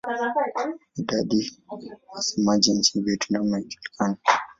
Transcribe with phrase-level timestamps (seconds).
[0.97, 1.53] Idadi
[1.87, 4.15] ya wasemaji nchini Vietnam haijulikani.